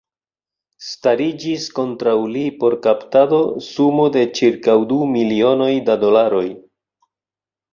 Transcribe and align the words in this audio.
Stariĝis 0.85 1.67
kontraŭ 1.79 2.15
li 2.37 2.45
por 2.63 2.77
kaptado 2.87 3.43
sumo 3.67 4.09
de 4.17 4.25
ĉirkaŭ 4.41 4.79
du 4.93 4.99
milionoj 5.13 5.71
da 5.91 5.99
dolaroj. 6.07 6.45